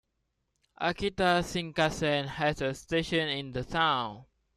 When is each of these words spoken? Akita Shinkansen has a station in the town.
Akita 0.81 1.43
Shinkansen 1.43 2.25
has 2.25 2.59
a 2.59 2.73
station 2.73 3.29
in 3.29 3.51
the 3.51 3.63
town. 3.63 4.25